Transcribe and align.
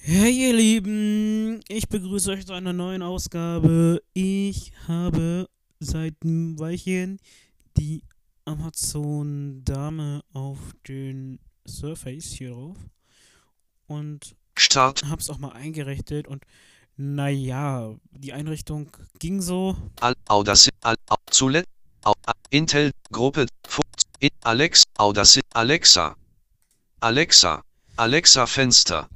Hey 0.00 0.32
ihr 0.32 0.54
Lieben, 0.54 1.60
ich 1.68 1.88
begrüße 1.90 2.30
euch 2.30 2.46
zu 2.46 2.54
einer 2.54 2.72
neuen 2.72 3.02
Ausgabe. 3.02 4.00
Ich 4.14 4.72
habe 4.86 5.46
seit 5.78 6.14
einem 6.24 6.58
Weilchen 6.58 7.18
die 7.76 8.02
Amazon 8.46 9.62
Dame 9.64 10.22
auf 10.32 10.58
den 10.86 11.38
Surface 11.66 12.32
hier 12.32 12.52
drauf 12.52 12.78
und 13.86 14.34
Start, 14.56 15.04
hab's 15.08 15.28
auch 15.28 15.38
mal 15.38 15.52
eingerichtet 15.52 16.26
und 16.26 16.44
naja, 16.98 17.94
die 18.10 18.32
Einrichtung 18.32 18.90
ging 19.18 19.40
so. 19.40 19.76
Audacity, 20.28 20.76
zuletzt, 21.30 21.68
Intel, 22.50 22.90
Gruppe, 23.10 23.46
Alex, 24.42 24.84
Audacity, 24.98 25.46
Alexa, 25.54 26.16
Alexa, 27.00 27.62
Alexa 27.96 28.46
Fenster, 28.46 29.08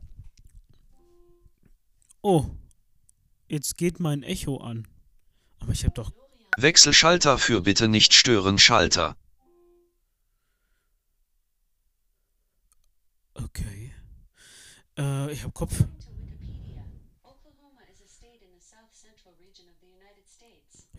Oh, 2.24 2.46
jetzt 3.48 3.76
geht 3.76 3.98
mein 3.98 4.22
Echo 4.22 4.58
an. 4.58 4.86
Aber 5.58 5.72
ich 5.72 5.82
habe 5.84 5.94
doch 5.94 6.12
Wechselschalter 6.56 7.36
für 7.36 7.62
bitte 7.62 7.88
nicht 7.88 8.14
stören 8.14 8.58
Schalter, 8.58 9.16
okay. 13.34 13.92
Äh, 14.96 15.32
ich 15.32 15.42
habe 15.42 15.52
Kopf. 15.52 15.84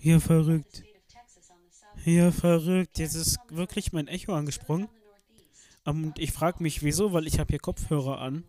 Hier 0.03 0.19
verrückt. 0.19 0.83
Hier 2.03 2.33
verrückt. 2.33 2.99
Jetzt 2.99 3.15
ist 3.15 3.39
wirklich 3.47 3.93
mein 3.93 4.09
Echo 4.09 4.33
angesprungen. 4.33 4.89
northeast, 4.89 5.85
Und 5.85 6.19
ich 6.19 6.33
frage 6.33 6.61
mich, 6.61 6.83
wieso, 6.83 7.13
weil 7.13 7.25
ich 7.25 7.39
habe 7.39 7.51
hier 7.51 7.59
Kopfhörer 7.59 8.19
an. 8.19 8.43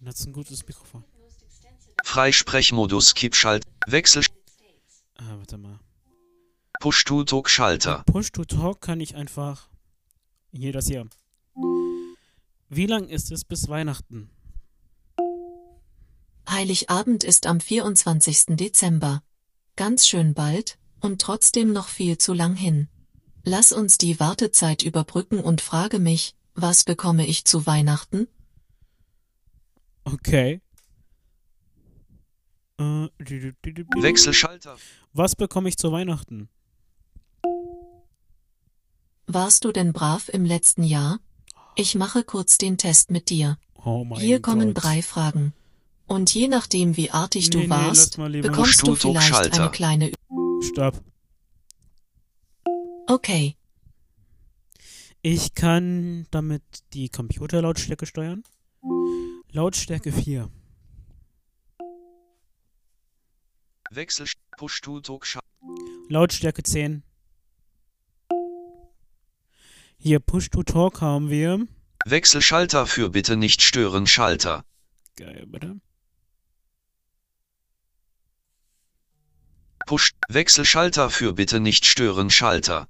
das 0.00 0.20
ist 0.20 0.26
ein 0.26 0.32
gutes 0.32 0.66
Mikrofon. 0.66 1.04
Freisprechmodus 2.02 3.14
Kippschalt, 3.14 3.66
Wechsel. 3.86 4.24
Ah, 5.16 5.36
warte 5.36 5.58
mal. 5.58 5.78
Push-to-Talk 6.80 7.50
Schalter, 7.50 8.02
Push 8.06 8.32
to 8.32 8.46
Talk 8.46 8.80
kann 8.80 9.00
ich 9.00 9.14
einfach. 9.14 9.68
Hier, 10.52 10.72
das 10.72 10.86
hier. 10.86 11.06
Wie 12.70 12.86
lang 12.86 13.08
ist 13.08 13.30
es 13.30 13.44
bis 13.44 13.68
Weihnachten? 13.68 14.30
Heiligabend 16.58 17.22
ist 17.22 17.46
am 17.46 17.60
24. 17.60 18.56
Dezember. 18.56 19.22
Ganz 19.76 20.08
schön 20.08 20.34
bald 20.34 20.76
und 20.98 21.20
trotzdem 21.20 21.72
noch 21.72 21.86
viel 21.86 22.18
zu 22.18 22.34
lang 22.34 22.56
hin. 22.56 22.88
Lass 23.44 23.70
uns 23.70 23.96
die 23.96 24.18
Wartezeit 24.18 24.82
überbrücken 24.82 25.38
und 25.38 25.60
frage 25.60 26.00
mich, 26.00 26.34
was 26.54 26.82
bekomme 26.82 27.24
ich 27.28 27.44
zu 27.44 27.64
Weihnachten? 27.68 28.26
Okay. 30.02 30.60
Äh, 32.80 33.06
Wechselschalter, 34.00 34.78
Was 35.12 35.36
bekomme 35.36 35.68
ich 35.68 35.76
zu 35.76 35.92
Weihnachten? 35.92 36.48
Warst 39.28 39.64
du 39.64 39.70
denn 39.70 39.92
brav 39.92 40.28
im 40.28 40.44
letzten 40.44 40.82
Jahr? 40.82 41.20
Ich 41.76 41.94
mache 41.94 42.24
kurz 42.24 42.58
den 42.58 42.78
Test 42.78 43.12
mit 43.12 43.30
dir. 43.30 43.58
Oh 43.76 44.02
mein 44.02 44.18
Hier 44.18 44.42
kommen 44.42 44.74
Gott. 44.74 44.82
drei 44.82 45.02
Fragen. 45.02 45.52
Und 46.08 46.34
je 46.34 46.48
nachdem, 46.48 46.96
wie 46.96 47.10
artig 47.10 47.50
Nee, 47.50 47.64
du 47.64 47.70
warst, 47.70 48.16
bekommst 48.16 48.86
du 48.86 48.94
vielleicht 48.96 49.28
Schalter. 49.28 49.62
eine 49.62 49.70
kleine... 49.70 50.12
Stopp. 50.60 51.00
Okay, 53.06 53.56
Ich 55.22 55.54
kann 55.54 56.26
damit 56.30 56.62
die 56.92 57.08
Computerlautstärke 57.08 58.06
steuern. 58.06 58.42
Lautstärke 59.50 60.12
4. 60.12 60.50
Wechsel, 63.90 64.26
Push-to-Talk 64.58 65.26
Schalter, 65.26 65.46
Lautstärke 66.08 66.62
10. 66.62 67.02
Hier 69.98 70.20
Push 70.20 70.50
to 70.50 70.62
Talk 70.62 71.00
haben 71.00 71.28
wir. 71.30 71.66
Wechselschalter 72.04 72.86
für 72.86 73.10
bitte 73.10 73.36
nicht 73.36 73.62
stören 73.62 74.06
Schalter, 74.06 74.64
Geil, 75.16 75.46
bitte. 75.46 75.80
Push, 79.88 80.12
Wechselschalter 80.28 81.08
für 81.08 81.32
bitte 81.32 81.60
nicht 81.60 81.86
stören 81.86 82.28
Schalter, 82.28 82.88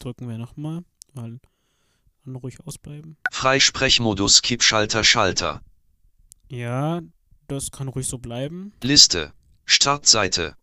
Drücken 0.00 0.28
wir 0.28 0.36
nochmal, 0.36 0.82
weil 1.14 1.40
dann 2.26 2.36
ruhig 2.36 2.58
ausbleiben. 2.66 3.16
Freisprechmodus 3.32 4.42
Kippschalter 4.42 5.02
Schalter, 5.02 5.62
Ja, 6.50 7.00
das 7.48 7.70
kann 7.70 7.88
ruhig 7.88 8.06
so 8.06 8.18
bleiben. 8.18 8.74
Liste, 8.82 9.32
Startseite, 9.64 10.56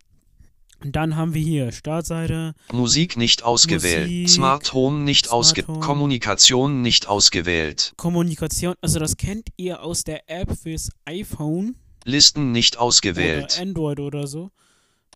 Und 0.84 0.96
dann 0.96 1.16
haben 1.16 1.34
wir 1.34 1.42
hier 1.42 1.72
Startseite, 1.72 2.54
Musik 2.72 3.18
nicht 3.18 3.42
ausgewählt, 3.42 4.12
Musik, 4.12 4.30
Smart 4.30 4.74
Home 4.74 5.00
nicht 5.00 5.32
ausgewählt. 5.32 5.82
Kommunikation 5.82 6.84
nicht 6.84 7.08
ausgewählt, 7.08 7.94
Kommunikation. 7.98 8.76
Also 8.82 9.00
das 9.00 9.18
kennt 9.18 9.50
ihr 9.58 9.82
aus 9.82 10.04
der 10.04 10.30
App 10.30 10.56
fürs 10.56 10.92
iPhone 11.06 11.78
Listen 12.06 12.52
nicht 12.52 12.76
oder 12.76 12.84
ausgewählt, 12.84 13.58
Android 13.60 14.00
oder 14.00 14.28
so. 14.28 14.52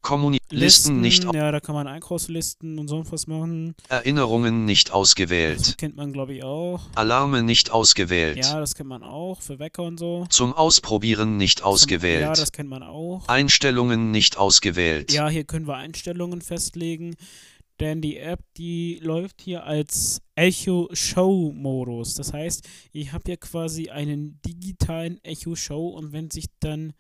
Kommuni 0.07 0.38
Listen 0.50 1.01
nicht, 1.01 1.25
au- 1.28 1.34
Ja, 1.34 1.51
da 1.51 1.59
kann 1.59 1.75
man 1.75 1.85
Einkaufslisten 1.88 2.79
und 2.79 2.88
sonst 2.88 3.12
was 3.12 3.28
machen. 3.28 3.75
Erinnerungen 3.90 4.63
nicht 4.63 4.88
Das 4.88 4.95
ausgewählt, 4.95 5.78
kennt 5.78 5.97
man, 5.97 6.13
glaube 6.13 6.34
ich, 6.35 6.44
auch. 6.45 6.79
Alarme 6.95 7.44
nicht 7.44 7.72
ausgewählt, 7.72 8.38
Ja, 8.38 8.59
das 8.59 8.73
kennt 8.73 8.88
man 8.88 9.03
auch. 9.03 9.41
Für 9.41 9.59
Wecker 9.59 9.84
und 9.84 9.97
so. 10.00 10.25
zum 10.29 10.53
Ausprobieren 10.53 11.35
nicht 11.35 11.59
Zum- 11.59 11.68
ausgewählt, 11.68 12.22
Ja, 12.22 12.34
das 12.34 12.53
kennt 12.53 12.69
man 12.69 12.84
auch. 12.84 13.28
Einstellungen 13.28 14.12
nicht 14.12 14.38
ausgewählt, 14.38 15.12
Ja, 15.12 15.28
hier 15.28 15.44
können 15.44 15.68
wir 15.68 15.75
Einstellungen 15.75 16.41
festlegen, 16.41 17.16
denn 17.81 18.01
die 18.01 18.16
App, 18.18 18.39
die 18.56 19.00
läuft 19.03 19.41
hier 19.41 19.66
als 19.66 20.22
Echo 20.35 20.88
Show 20.94 21.51
Modus. 21.53 22.13
Das 22.16 22.31
heißt, 22.31 22.66
ich 22.94 23.12
habe 23.12 23.24
hier 23.28 23.38
quasi 23.38 23.89
einen 23.89 24.39
digitalen 24.45 25.22
Echo 25.25 25.56
Show 25.56 25.89
und 25.89 26.13
wenn 26.13 26.31
sich 26.31 26.45
dann 26.62 26.94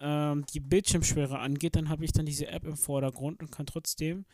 ähm, 0.00 0.44
die 0.52 0.60
Bildschirmschwere 0.60 1.38
angeht, 1.38 1.76
dann 1.76 1.88
habe 1.88 2.04
ich 2.04 2.12
dann 2.12 2.26
diese 2.26 2.48
App 2.48 2.64
im 2.64 2.76
Vordergrund 2.76 3.40
und 3.40 3.50
kann 3.50 3.66
trotzdem 3.66 4.24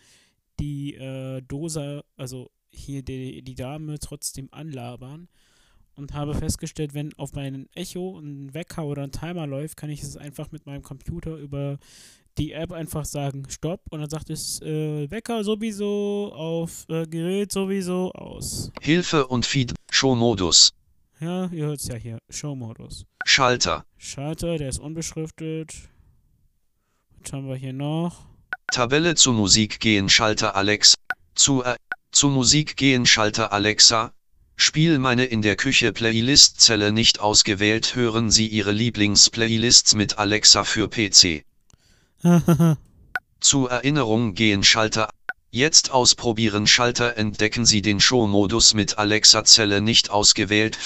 die 0.60 0.94
äh, 0.94 1.42
Dose, 1.42 2.04
also 2.16 2.50
hier 2.70 3.02
die, 3.02 3.42
die 3.42 3.54
Dame 3.54 3.98
trotzdem 3.98 4.48
anlabern. 4.52 5.28
Und 5.97 6.12
habe 6.12 6.34
festgestellt, 6.34 6.92
wenn 6.92 7.16
auf 7.19 7.34
meinen 7.34 7.69
Echo 7.72 8.19
ein 8.19 8.52
Wecker 8.52 8.84
oder 8.84 9.04
ein 9.04 9.12
Timer 9.12 9.47
läuft, 9.47 9.76
kann 9.76 9.91
ich 9.91 10.02
es 10.02 10.16
einfach 10.16 10.50
mit 10.50 10.66
meinem 10.66 10.82
Computer 10.82 11.36
über 11.36 11.78
die 12.36 12.50
App 12.50 12.72
einfach 12.72 13.04
sagen 13.04 13.48
Stopp. 13.48 13.81
Und 13.91 14.00
dann 14.00 14.10
sagt 14.10 14.28
es 14.31 14.60
äh, 14.62 15.08
Wecker 15.08 15.44
sowieso 15.44 16.32
auf 16.34 16.84
äh, 16.88 17.06
Gerät 17.06 17.52
sowieso 17.52 18.10
aus. 18.10 18.72
Hilfe 18.82 19.28
und 19.28 19.46
Feed, 19.46 19.72
Show-Modus, 19.91 20.72
Ja, 21.20 21.47
ihr 21.47 21.66
hört 21.66 21.80
es 21.80 21.86
ja 21.86 21.94
hier. 21.94 22.19
Show-Modus. 22.28 23.06
Schalter, 23.25 23.84
Schalter, 23.98 24.58
der 24.58 24.69
ist 24.69 24.78
unbeschriftet. 24.78 25.75
Was 27.22 27.32
haben 27.32 27.48
wir 27.48 27.56
hier 27.56 27.72
noch? 27.72 28.26
Tabelle 28.72 29.14
zu 29.14 29.32
Musik 29.32 29.80
gehen 29.80 30.08
Schalter 30.08 30.56
Alexa. 30.56 30.97
Zu, 31.34 31.62
äh, 31.62 31.76
zu 32.10 32.28
Musik 32.28 32.76
gehen 32.76 33.06
Schalter 33.06 33.52
Alexa. 33.52 34.12
Spiel 34.56 34.98
meine 34.98 35.25
in 35.25 35.42
der 35.42 35.56
Küche 35.56 35.92
Playlist-Zelle 35.92 36.92
nicht 36.92 37.20
ausgewählt. 37.20 37.94
Hören 37.94 38.31
Sie 38.31 38.46
Ihre 38.46 38.72
Lieblings-Playlists 38.72 39.94
mit 39.94 40.19
Alexa 40.19 40.64
für 40.64 40.88
PC. 40.88 41.44
Zu 43.40 43.67
Erinnerung 43.67 44.34
gehen 44.34 44.62
Schalter. 44.62 45.08
Jetzt 45.55 45.93
ausprobieren 45.93 46.67
Schalter 46.67 47.17
entdecken 47.17 47.65
Sie 47.65 47.81
den 47.81 48.01
Show-Modus 48.01 48.75
mit 48.75 48.99
Alexa-Zelle 48.99 49.81
nicht 49.81 50.11
ausgewählt. 50.11 50.77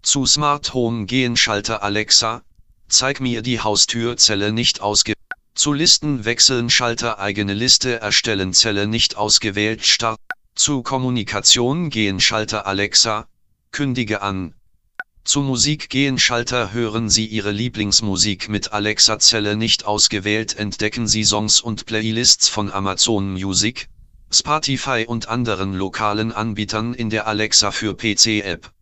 Zu 0.00 0.24
Smart 0.24 0.72
Home 0.72 1.04
gehen 1.04 1.36
Schalter 1.36 1.82
Alexa. 1.82 2.40
Zeig 2.88 3.20
mir 3.20 3.42
die 3.42 3.60
Haustürzelle 3.60 4.52
nicht 4.52 4.80
ausgewählt. 4.80 5.18
Zu 5.54 5.74
Listen 5.74 6.24
wechseln 6.24 6.70
Schalter 6.70 7.18
eigene 7.18 7.52
Liste 7.52 8.00
erstellen 8.00 8.54
Zelle 8.54 8.86
nicht 8.86 9.18
ausgewählt 9.18 9.84
Start. 9.84 10.18
Zu 10.54 10.82
Kommunikation 10.82 11.90
gehen 11.90 12.18
Schalter 12.18 12.66
Alexa. 12.66 13.28
Kündige 13.70 14.22
an. 14.22 14.54
Zu 15.24 15.42
Musik 15.42 15.90
gehen 15.90 16.18
Schalter 16.18 16.72
hören 16.72 17.10
Sie 17.10 17.26
Ihre 17.26 17.50
Lieblingsmusik 17.50 18.48
mit 18.48 18.72
Alexa 18.72 19.18
Zelle 19.18 19.56
nicht 19.56 19.84
ausgewählt 19.84 20.56
entdecken 20.56 21.06
Sie 21.06 21.24
Songs 21.24 21.60
und 21.60 21.84
Playlists 21.84 22.48
von 22.48 22.72
Amazon 22.72 23.34
Music, 23.34 23.90
Spotify 24.30 25.04
und 25.06 25.28
anderen 25.28 25.74
lokalen 25.74 26.32
Anbietern 26.32 26.94
in 26.94 27.10
der 27.10 27.26
Alexa 27.26 27.70
für 27.70 27.94
PC 27.94 28.44
App. 28.44 28.72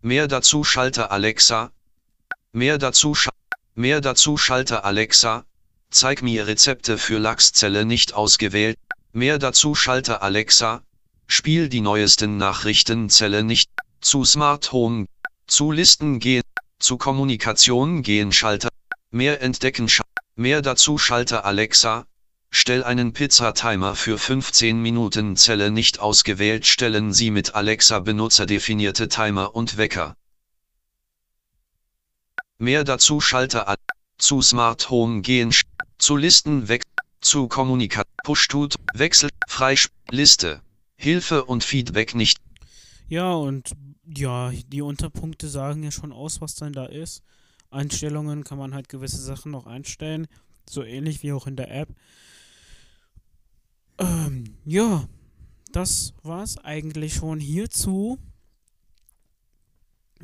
Mehr 0.00 0.26
dazu 0.26 0.64
Schalter 0.64 1.12
Alexa. 1.12 1.70
Mehr 2.52 2.78
dazu, 2.78 3.14
scha 3.14 3.30
mehr 3.74 4.00
dazu 4.00 4.38
Schalter 4.38 4.84
Alexa, 4.84 5.44
zeig 5.90 6.22
mir 6.22 6.46
Rezepte 6.46 6.96
für 6.96 7.18
Lachszelle 7.18 7.84
nicht 7.84 8.14
ausgewählt. 8.14 8.78
Mehr 9.12 9.38
dazu 9.38 9.74
Schalter 9.74 10.22
Alexa, 10.22 10.82
spiel 11.26 11.68
die 11.68 11.82
neuesten 11.82 12.38
Nachrichten 12.38 13.10
Zelle 13.10 13.44
nicht, 13.44 13.70
zu 14.00 14.24
Smart 14.24 14.72
Home, 14.72 15.06
zu 15.46 15.72
Listen 15.72 16.18
gehen, 16.18 16.42
zu 16.78 16.96
Kommunikation 16.96 18.02
gehen. 18.02 18.32
Schalter, 18.32 18.70
mehr 19.10 19.42
entdecken. 19.42 19.88
Sch 19.88 20.00
mehr 20.36 20.62
dazu 20.62 20.96
Schalter 20.96 21.44
Alexa, 21.44 22.06
stell 22.50 22.84
einen 22.84 23.12
Pizza-Timer 23.12 23.94
für 23.94 24.18
15 24.18 24.80
Minuten 24.80 25.36
Zelle 25.36 25.70
nicht 25.70 26.00
ausgewählt 26.00 26.66
stellen 26.66 27.12
Sie 27.12 27.30
mit 27.30 27.54
Alexa 27.54 28.00
benutzerdefinierte 28.00 29.08
Timer 29.08 29.54
und 29.54 29.76
Wecker. 29.76 30.16
Mehr 32.58 32.84
dazu 32.84 33.20
Schalter 33.20 33.68
A 33.68 33.76
zu 34.18 34.42
Smart 34.42 34.90
Home 34.90 35.22
gehen 35.22 35.54
zu 35.98 36.16
Listen 36.16 36.68
weg 36.68 36.82
zu 37.20 37.48
Kommunikation 37.48 38.10
Push 38.24 38.48
tut 38.48 38.74
Wechsel 38.94 39.30
Freisp 39.48 39.92
Liste 40.10 40.60
Hilfe 40.96 41.46
und 41.46 41.64
Feedback 41.64 42.14
nicht. 42.14 42.38
Ja, 43.08 43.32
und 43.32 43.72
ja, 44.06 44.52
die 44.68 44.82
Unterpunkte 44.82 45.48
sagen 45.48 45.82
ja 45.82 45.90
schon 45.90 46.12
aus, 46.12 46.40
was 46.42 46.54
dann 46.54 46.74
da 46.74 46.84
ist. 46.84 47.22
Einstellungen 47.70 48.44
kann 48.44 48.58
man 48.58 48.74
halt 48.74 48.88
gewisse 48.88 49.20
Sachen 49.20 49.50
noch 49.50 49.66
einstellen, 49.66 50.26
so 50.68 50.82
ähnlich 50.82 51.22
wie 51.22 51.32
auch 51.32 51.46
in 51.46 51.56
der 51.56 51.70
App. 51.70 51.88
Ähm, 54.00 54.44
ja, 54.64 55.06
das 55.72 56.14
war's 56.22 56.58
eigentlich 56.58 57.14
schon 57.14 57.38
hierzu. 57.38 58.18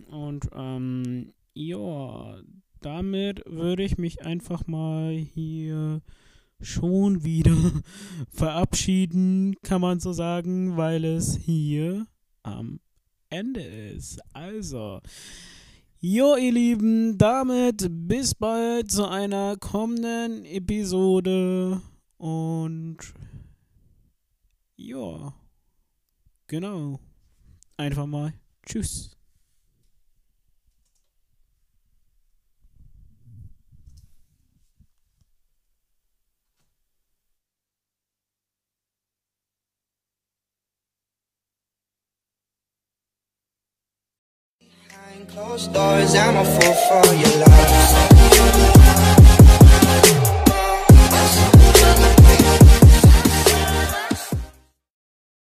Und 0.08 0.48
ähm, 0.52 1.32
ja, 1.54 2.38
damit 2.80 3.42
würde 3.46 3.82
ich 3.82 3.98
mich 3.98 4.24
einfach 4.24 4.66
mal 4.66 5.12
hier 5.14 6.02
schon 6.60 7.22
wieder 7.22 7.56
verabschieden, 8.30 9.56
kann 9.62 9.80
man 9.80 10.00
so 10.00 10.12
sagen, 10.12 10.76
weil 10.76 11.04
es 11.04 11.36
hier 11.36 12.06
am 12.42 12.80
Ende 13.28 13.62
ist. 13.62 14.20
Also, 14.32 15.00
jo, 15.98 16.36
ihr 16.36 16.52
Lieben, 16.52 17.18
damit 17.18 17.88
bis 17.90 18.34
bald 18.34 18.90
zu 18.90 19.06
einer 19.06 19.56
kommenden 19.56 20.44
Episode 20.44 21.82
und 22.16 22.98
ja, 24.76 25.34
genau. 26.46 27.00
Einfach 27.76 28.06
mal 28.06 28.32
Tschüss. 28.66 29.16
Doors, 45.72 46.14
I'm 46.14 46.36
a 46.36 46.44
fool 46.44 46.74
for 46.74 47.14
your 47.14 47.38
love. 47.40 48.75